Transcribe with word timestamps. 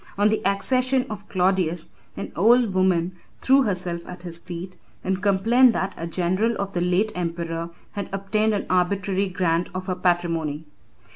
On 0.17 0.29
the 0.29 0.43
accession 0.47 1.05
of 1.11 1.29
Claudius, 1.29 1.85
an 2.17 2.31
old 2.35 2.73
woman 2.73 3.11
threw 3.39 3.61
herself 3.61 4.03
at 4.07 4.23
his 4.23 4.39
feet, 4.39 4.75
and 5.03 5.21
complained 5.21 5.73
that 5.73 5.93
a 5.95 6.07
general 6.07 6.55
of 6.59 6.73
the 6.73 6.81
late 6.81 7.11
emperor 7.13 7.69
had 7.91 8.09
obtained 8.11 8.55
an 8.55 8.65
arbitrary 8.67 9.27
grant 9.27 9.69
of 9.75 9.85
her 9.85 9.93
patrimony. 9.93 10.65